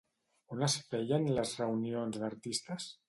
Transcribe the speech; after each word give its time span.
On 0.55 0.67
es 0.67 0.77
feien 0.93 1.29
les 1.41 1.53
reunions 1.61 2.19
d'artistes? 2.25 2.91